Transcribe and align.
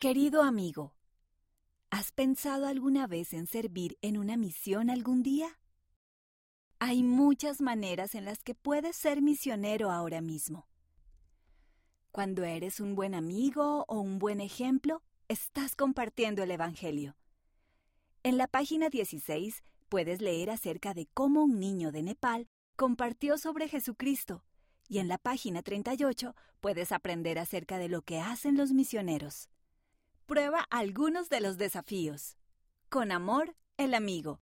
Querido 0.00 0.42
amigo, 0.42 0.94
¿has 1.90 2.10
pensado 2.10 2.66
alguna 2.66 3.06
vez 3.06 3.34
en 3.34 3.46
servir 3.46 3.98
en 4.00 4.16
una 4.16 4.38
misión 4.38 4.88
algún 4.88 5.22
día? 5.22 5.60
Hay 6.78 7.02
muchas 7.02 7.60
maneras 7.60 8.14
en 8.14 8.24
las 8.24 8.42
que 8.42 8.54
puedes 8.54 8.96
ser 8.96 9.20
misionero 9.20 9.90
ahora 9.90 10.22
mismo. 10.22 10.66
Cuando 12.12 12.44
eres 12.44 12.80
un 12.80 12.94
buen 12.94 13.14
amigo 13.14 13.84
o 13.88 14.00
un 14.00 14.18
buen 14.18 14.40
ejemplo, 14.40 15.02
estás 15.28 15.76
compartiendo 15.76 16.42
el 16.42 16.50
Evangelio. 16.50 17.18
En 18.22 18.38
la 18.38 18.46
página 18.46 18.88
16 18.88 19.62
puedes 19.90 20.22
leer 20.22 20.48
acerca 20.48 20.94
de 20.94 21.08
cómo 21.12 21.44
un 21.44 21.60
niño 21.60 21.92
de 21.92 22.02
Nepal 22.04 22.48
compartió 22.74 23.36
sobre 23.36 23.68
Jesucristo 23.68 24.46
y 24.88 25.00
en 25.00 25.08
la 25.08 25.18
página 25.18 25.62
38 25.62 26.34
puedes 26.62 26.90
aprender 26.90 27.38
acerca 27.38 27.76
de 27.76 27.90
lo 27.90 28.00
que 28.00 28.18
hacen 28.18 28.56
los 28.56 28.72
misioneros. 28.72 29.50
Prueba 30.30 30.64
algunos 30.70 31.28
de 31.28 31.40
los 31.40 31.58
desafíos. 31.58 32.36
Con 32.88 33.10
amor, 33.10 33.56
el 33.76 33.94
amigo. 33.94 34.40